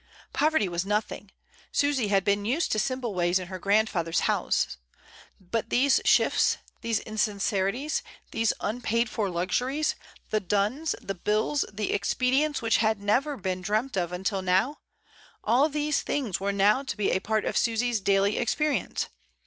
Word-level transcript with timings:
Poverty 0.33 0.67
was 0.67 0.83
nothing: 0.83 1.29
Susy 1.71 2.07
had 2.07 2.23
been 2.23 2.43
used 2.43 2.71
to 2.71 2.79
simple 2.79 3.13
ways 3.13 3.37
in 3.37 3.49
her 3.49 3.59
grandfather's 3.59 4.21
house; 4.21 4.77
but 5.39 5.69
these 5.69 6.01
shifts, 6.05 6.57
these 6.81 6.99
insin 7.01 7.39
cerities, 7.39 8.01
these 8.31 8.51
unpaid 8.61 9.11
for 9.11 9.29
luxuries, 9.29 9.93
the 10.31 10.39
duns, 10.39 10.95
the 11.03 11.13
bills, 11.13 11.65
the 11.71 11.93
expedients 11.93 12.63
which 12.63 12.77
had 12.77 12.99
never 12.99 13.37
been 13.37 13.61
dreamt 13.61 13.95
of 13.95 14.11
until 14.11 14.41
now, 14.41 14.79
all 15.43 15.69
these 15.69 16.01
things 16.01 16.39
were 16.39 16.51
now 16.51 16.81
to 16.81 16.97
be 16.97 17.11
a 17.11 17.19
part 17.19 17.45
of 17.45 17.55
Susy's 17.55 18.01
daily 18.01 18.39
experience. 18.39 19.07